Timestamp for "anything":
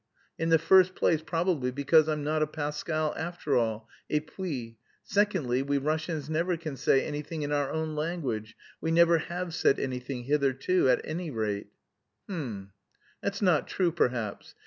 7.05-7.43, 9.79-10.23